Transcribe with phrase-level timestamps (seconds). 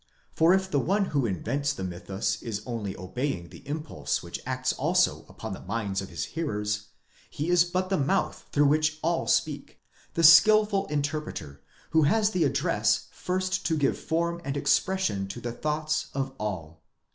[0.33, 4.73] For if the one who invents the mythus is only obeying the impulse which acts
[4.73, 6.87] also upon the minds of his hearers,
[7.29, 9.79] he is but the mouth through which all speak,
[10.15, 11.61] the skilful interpreter
[11.91, 16.81] who has the address first to give form and expression to the thoughts of all.